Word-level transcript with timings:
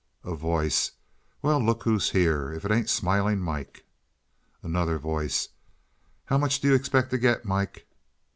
A 0.23 0.33
Voice. 0.33 0.93
"Well, 1.43 1.63
look 1.63 1.83
who's 1.83 2.09
here. 2.09 2.51
If 2.51 2.65
it 2.65 2.71
ain't 2.71 2.89
Smiling 2.89 3.37
Mike." 3.39 3.85
Another 4.63 4.97
Voice. 4.97 5.49
"How 6.25 6.39
much 6.39 6.59
do 6.59 6.69
you 6.69 6.73
expect 6.73 7.11
to 7.11 7.19
get, 7.19 7.45
Mike?" 7.45 7.85